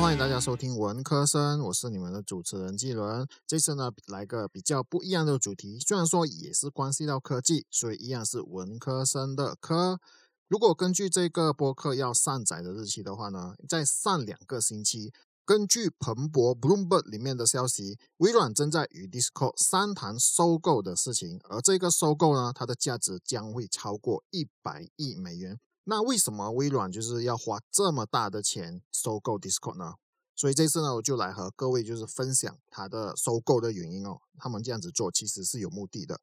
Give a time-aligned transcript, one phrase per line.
[0.00, 3.26] 欢迎大家收听文科生，我是你们的主持人纪伦。
[3.46, 9.98] 这次呢，来个比较不一样的主题，虽然说也是关系到科技，所以一样是文科生的科。
[10.46, 15.12] 如果根据这个播客要上载的日期的话呢，在上两个星期，
[15.44, 25.58] 根据彭博 Bloomberg 里面的消息，微软正在与 Discord 商谈收购的事情，而这个收购呢，它的价值将会超过一百亿美元。
[25.84, 29.94] 那为什么微软就是要花这么大的钱收购 Discord 呢？
[30.34, 34.18] 所以这次呢，我就来和各位就是分享它的收购的原因哦。
[34.38, 36.20] 他们这样子做其实是有目的的。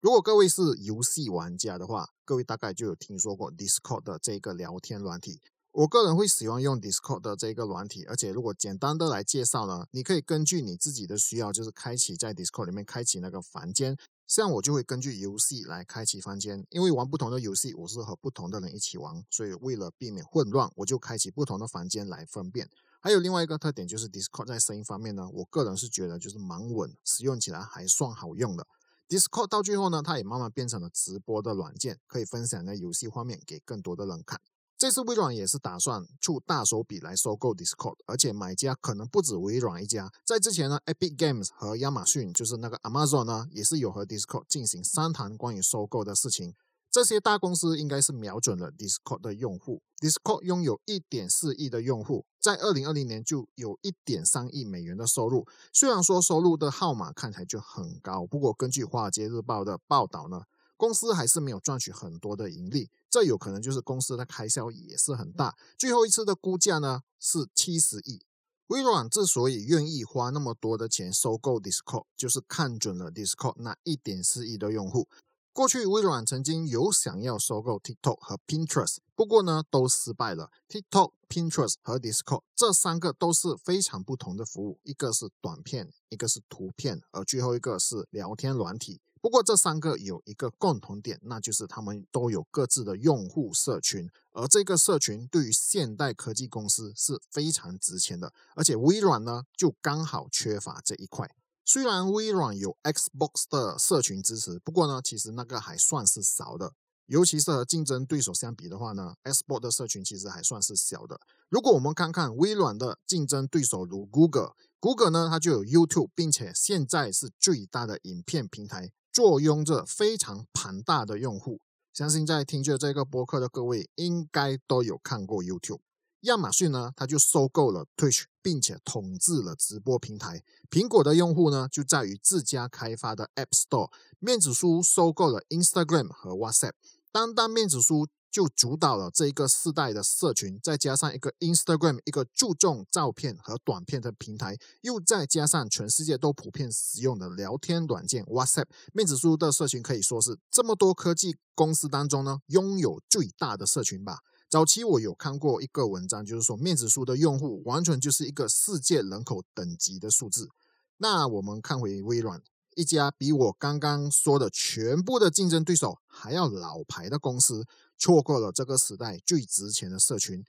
[0.00, 5.40] 如果各位是游戏玩家的话，各位大概就有听说过 Discord 的这个聊天软体。
[5.70, 13.96] 我个人会喜欢用 Discord 的这个软体，而且如果简单的来介绍呢，你可以根据你自己的需要，就是开启在 Discord 里面开启那个房间。
[14.32, 22.70] 像我就会根据游戏来开启房间，因为玩不同的游戏，我是和不同的人一起玩，所以为了避免混乱，我就开启不同的房间来分辨。
[23.02, 28.66] 还有另外一个特点就是 Discord 在声音方面呢，我个人是觉得就是蛮稳，使用起来还算好用的。
[29.06, 34.40] Discord 到最后呢，它也慢慢变成了直播的软件，可以分享的游戏画面给更多的人看。
[34.82, 40.10] 这次微软也是打算出大手笔来收购 Discord，而且买家可能不止微软一家。
[40.24, 46.56] 在之前呢，Epic Games 和亚马逊，就是那个 Amazon 呢，也是有和 Discord 进行商谈关于收购的事情。
[46.90, 49.82] 这些大公司应该是瞄准了 Discord 的用户。
[50.00, 55.46] Discord 拥有一点四亿的用户，在二零二零年就有一点三亿美元的收入。
[55.72, 60.42] 虽然说收入的号码看起来就很高，不过根据华尔街日报的报道呢。
[60.76, 65.56] 公司还是没有赚取很多的盈利，这有可能就是公司的开销也是很大。
[65.78, 68.22] 最后一次的估价呢是七十亿。
[68.68, 75.08] 微软之所以愿意花那么多的钱收购 Discord，就是看准了 Discord 那一点四亿的用户。
[75.52, 80.50] 过去微软曾经有想要收购 TikTok 和 Pinterest，不过呢都失败了。
[80.66, 89.02] TikTok、Pinterest 和 Discord 这三个都是非常不同的服务，一个是短片，一个是图片，而最后一个是聊天软体。
[89.22, 98.32] 不过这三个有一个共同点，那就是他们都有各自的用户社群，而这个社群对于现代科技公司是非常值钱的。
[98.56, 101.36] 而且微软呢，就刚好缺乏这一块。
[101.64, 106.72] 虽然微软有 Xbox 的社群支持，不过呢，其实那个还算是少的。
[107.06, 111.20] 尤其是和竞争对手相比的话呢，Xbox 的社群其实还算是小的。
[111.48, 118.92] 如果我们看看微软的竞争对手如 Google，Google 呢，它就有 YouTube，并且现在是最大的影片平台。
[119.12, 121.60] 坐拥着非常庞大的用户，
[121.92, 125.80] 相信在听着这个播客的各位应该都有看过 YouTube。
[126.22, 130.42] 亚马逊呢，它就收购了 Twitch，并且统治了直播平台。
[130.70, 133.90] 苹果的用户呢，就在于自家开发的 App Store。
[134.18, 136.72] 面子书收购了 Instagram 和 WhatsApp，
[137.12, 138.08] 单单面子书。
[138.32, 154.20] 就主导了这一个世代的社群，再加上一个 Instagram，一个注重照片和短片的平台，又再加上全世界都普遍使用的聊天软件 WhatsApp，面子书的社群可以说是这么多科技公司当中呢，拥有最大的社群吧。
[154.48, 160.48] 早期我有看过一个文章，就是说面子书的用户完全就是一个世界人口等级的数字。
[160.96, 162.42] 那我们看回微软，
[162.74, 167.66] 一家比我刚刚说的全部的竞争对手还要老牌的公司。
[167.98, 170.44] 错过了这个时代最值钱的社群，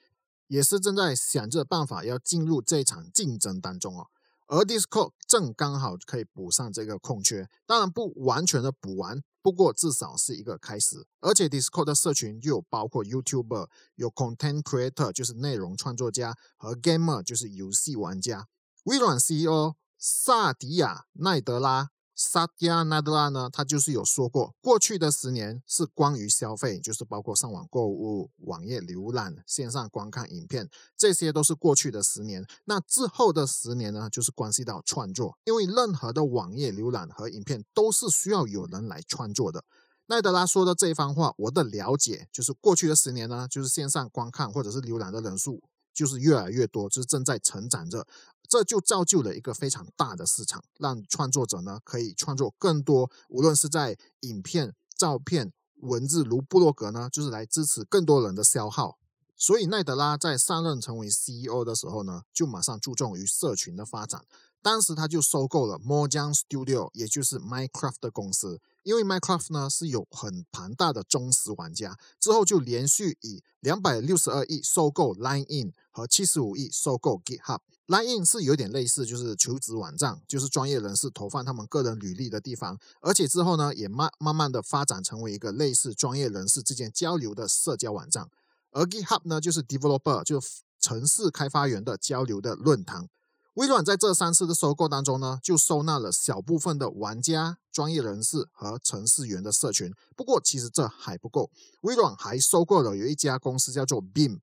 [0.47, 4.07] 也是正在想着办法要进入这场竞争当中哦。
[4.47, 11.05] 而 Discord 正刚好可以补上这个空缺，当然不完全的补完，不过至少是一个开始。
[11.19, 18.47] 而且 Discord 的社群又包括 YouTuber、有 Content Creator 就是内容创作家和 Gamer 就是游戏玩家。
[18.85, 21.91] 微软 CEO 萨迪亚奈德拉。
[22.25, 32.45] 萨亚纳德拉呢，他就是有说过，过去的十年是关于消费，就是包括上网购物、网页浏览、线上观看影片，这些都是过去的十年。
[32.65, 39.65] 那之后的十年呢，就是关系到创作，因为任何的网页浏览和影片都是需要有人来创作的。
[40.07, 45.61] 奈德拉说的这一番话，我的了解就是过去的十年呢，就是线上观看或者是浏览的人数
[45.93, 48.07] 就是越来越多，就是正在成长着。
[48.49, 58.99] 这就造就了一个非常大的市场，让创作者呢可以创作更多，无论是在影片、照片、文字，如布洛格呢，就是来支持更多人的消耗。
[59.35, 64.23] 所以奈德拉在上任成为 CEO 的时候呢，就马上注重于社群的发展。
[64.61, 68.61] 当时他就收购了 Mojang Studio，也就是 Minecraft 的公司。
[68.83, 77.59] 因为 Minecraft 呢是有很庞大的忠实玩家，之后就连续以两百六十二亿收购 Line In 和七十五亿收购 GitHub。
[77.87, 82.79] Line In 是有点类似，就是求职网站，就是专业人士投放他们个人履历的地方。
[83.01, 88.29] 而且之后呢，也慢慢慢的发展成为一个类似专业人士之间交流的社交网站。
[88.71, 93.07] 而 GitHub 呢，就是 Developer 就是城市开发员的交流的论坛。
[93.55, 99.93] 微软在这三次的收购当中呢，就收纳了小部分的玩家、专业人士和程序员的社群。
[100.15, 101.51] 不过，其实这还不够，
[101.81, 104.39] 微软还收购了有一家公司叫做 Beam，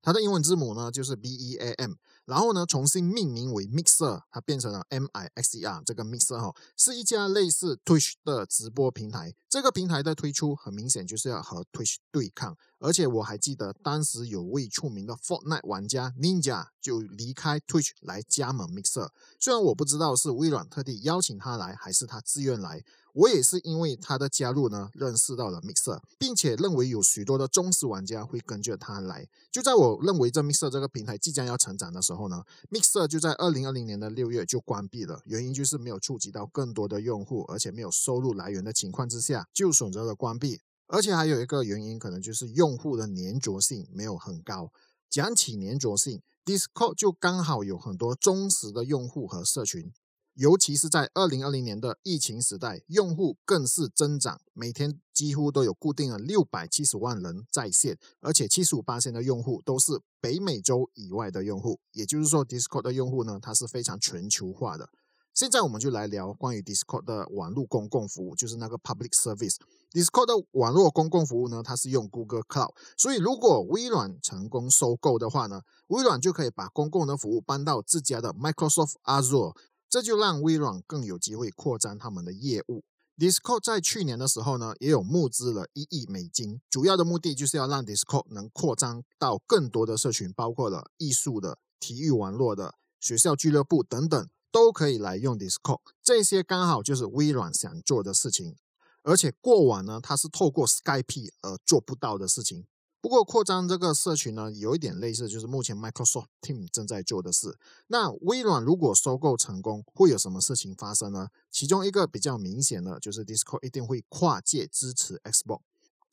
[0.00, 1.92] 它的英文字母呢就是 B E A M。
[2.24, 5.82] 然后呢，重新命名为 Mixer，它变成了 M I X E R。
[5.84, 9.34] 这个 Mixer 哈，是一家类似 Twitch 的直播平台。
[9.54, 12.56] 这个平台的推出，很明显就是要和 Twitch 对抗。
[12.80, 19.08] 而且我还记得，当时有位出名的 Fortnite 玩家 Ninja 就离开 Twitch 来加盟 Mixer。
[19.38, 22.82] 虽然我不知道是微软特地邀请他来，还是他自愿来。
[23.14, 29.28] 我也是因为他的加入呢，认识到了 Mixer，并且认为有许多的忠实玩家会跟着他来。
[29.52, 40.60] 就在我认为这 Mixer 这个平台即将要成长的时候呢，Mixer 就在二零二零年的六月就关闭了，原因就是没有触及到更多的用户，而且没有收入来源的情况之下，就选择了关闭。
[40.86, 44.70] 而且还有一个原因，可能就是用户的粘着性没有很高。
[45.10, 49.92] 讲起粘着性，Discord 就刚好有很多忠实的用户和社群。
[50.34, 61.78] 尤其是在二零二零年的疫情时代，用户更是增长，每天几乎都有固定的六百七十万人在线，而且七十五八的用户都是北美洲以外的用户。
[61.92, 64.90] 也就是说，Discord 的用户呢，它是非常全球化的。
[65.34, 69.56] 现在我们就来聊关于 Discord 的网络公共服务，就是那个 Public Service。
[69.90, 79.56] Discord 的网络公共服务呢，它是用 Google Cloud，所以如果微软成功收购的话呢，微软就可以把公共的服务搬到自家的 Microsoft Azure。
[79.90, 82.84] 这就让微软更有机会扩张他们的业务。
[83.16, 95.80] Discord 在去年的时候呢，也有募资了一亿美金，主要的目的就是要让 Discord 能扩张到更多的社群，包括了艺术的、体育网络的、学校俱乐部等等，都可以来用 Discord。
[96.00, 98.54] 这些刚好就是微软想做的事情，
[99.02, 102.64] 而且过往呢，它是透过 Skype 而做不到的事情。
[103.00, 107.58] 不过扩张这个社群呢，有一点类似，就是目前 Microsoft Team 正在做的事。
[107.88, 111.30] 那微软如果收购成功，会有什么事情发生呢？
[111.50, 115.62] 其中一个比较明显的就是 Discord 一定会跨界支持 Xbox。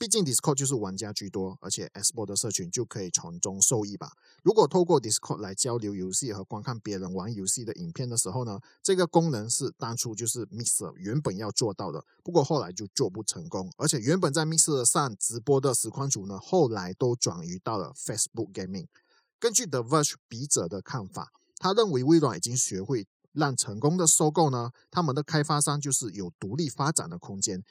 [0.02, 4.14] 毕竟 Discord 就是玩家居多，而且 Xbox 的社群就可以从中受益吧。
[4.42, 13.72] 如果透过 Discord 来交流游戏和观看别人玩游戏的影片的时候呢，这个功能是当初就是 Mixer 原本要做到的，不过后来就做不成功。
[13.78, 18.88] 而且原本在 Mixer 上直播的实况组呢，后来都转移到了 Facebook Gaming。
[19.38, 27.64] 根据 The Verge 笔者的看法，他认为微软已经学会让成功的收购呢，他们的开发商就是有独立发展的空间。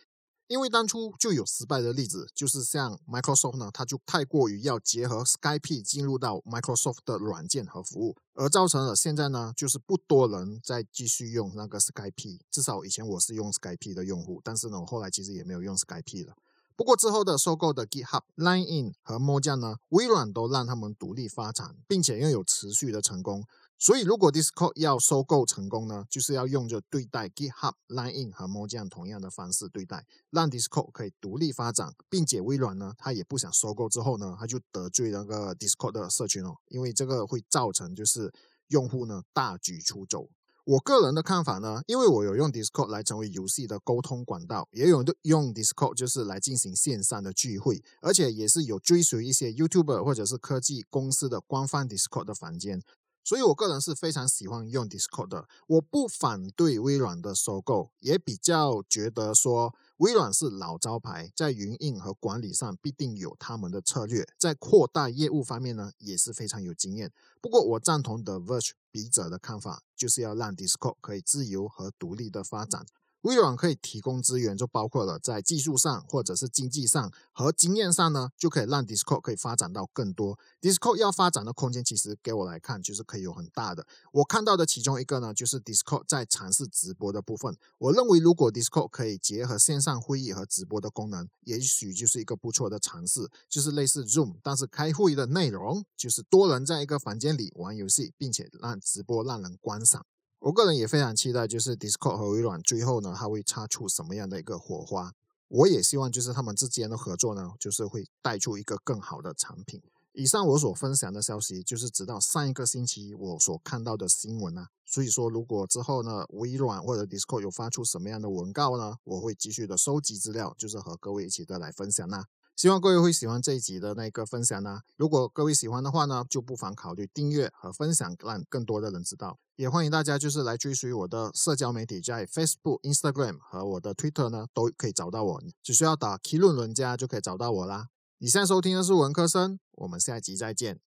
[0.51, 12.41] 因为当初就有失败的例子，就是像 Microsoft 呢，它就太过于要结合 Skype 进入到 Microsoft 的软件和服务，而造成了现在呢，就是不多人在继续用那个 Skype。
[12.51, 16.35] 至少以前我是用 Skype 的用户，但是呢，我后来其实也没有用 Skype 了。
[16.75, 23.45] 不过之后的收购的 GitHub、Line In 和 Mojang 呢，微软都让他们独立发展，并且拥有持续的成功。
[23.83, 38.31] 所以，如果 Discord 要收购成功呢，就是要用着对待 GitHub、Line In 和 Mojang 同样的方式对待，让 Discord 可以独立发展，并且微软呢，他也不想收购之后呢，他就得罪那个 Discord 的社群哦，因为这个会造成就是
[38.69, 40.29] 用户呢大举出走。
[40.67, 52.83] 我个人的看法呢，因为我有用 Discord 来成为游戏的沟通管道，也有用 Discord 就是来进行线上的聚会，而且也是有追随一些 YouTuber 或者是科技公司的官方 Discord 的房间。
[53.23, 55.49] 所以，我个人是非常喜欢用 Discord 的。
[55.67, 67.13] 我不反对微软的收购，也比较觉得说微软是老招牌，在云印和管理上必定有他们的策略，在扩大业务方面呢也是非常有经验。
[67.41, 72.85] 不过，我赞同 The Verge 笔者的看法，就是要让 Discord 可以自由和独立的发展。
[73.23, 80.39] 微软可以提供资源，就包括了在技术上或者是经济上和经验上呢，就可以让 Discord 可以发展到更多。
[80.61, 83.87] Discord 要发展的空间，其实给我来看就是可以有很大的。
[84.13, 87.57] 我看到的其中一个呢，就是 Discord 在尝试直播的部分。
[87.79, 100.07] 我认为如果 Discord 可以结合线上会议和直播的功能，也许就是一个不错的尝试，就是类似 Zoom，但是开会的内容就是多人在一个房间里玩游戏，并且让直播让人观赏。
[100.41, 105.13] 我个人也非常期待，就是 Discord 和微软最后呢，它会擦出什么样的一个火花？
[105.49, 109.83] 我也希望就是他们之间的合作呢，就是会带出一个更好的产品。
[110.13, 114.69] 以上我所分享的消息，就是直到上一个星期我所看到的新闻啊。
[114.87, 122.25] 所以说，如果之后呢，微软或者 Discord 有发出什么样的文告呢，我会继续的收集资料，就是和各位一起的来分享呐。
[122.61, 124.81] 希望各位会喜欢这一集的那个分享呢。
[124.99, 129.39] 如果各位喜欢的话呢，就不妨考虑订阅和分享，让更多的人知道。
[129.57, 135.43] 也欢迎大家就是来追随我的社交媒体，在 Facebook、Instagram 和我的 Twitter 呢，都可以找到我。
[135.63, 137.87] 只需要打 K 论文家就可以找到我啦。
[138.19, 140.81] 以上收听的是文科生，我们下集再见。